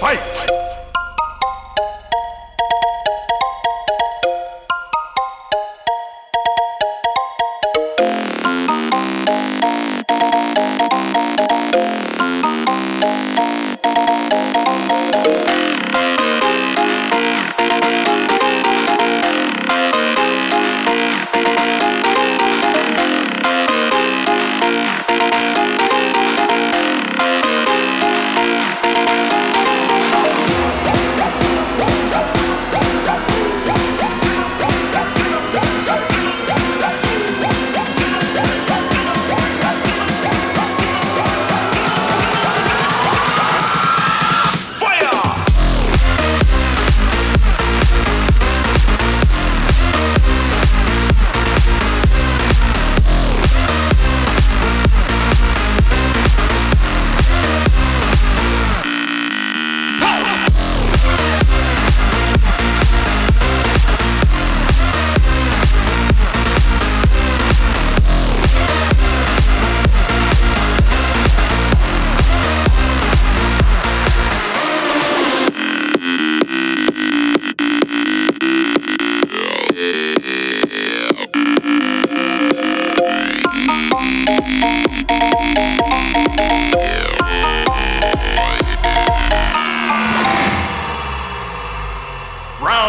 [0.00, 0.27] fight!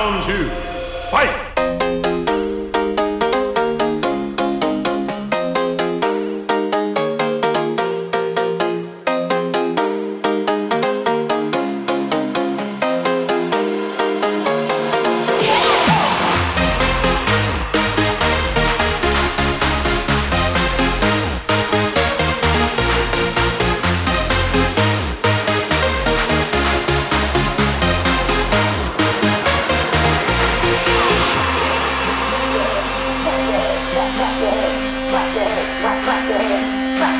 [0.10, 0.59] Round two,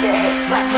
[0.02, 0.72] Like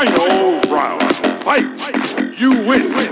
[0.00, 1.02] Final round,
[1.44, 2.40] fight!
[2.40, 3.09] You win!